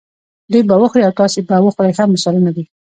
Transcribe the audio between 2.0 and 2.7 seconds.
مثالونه دي.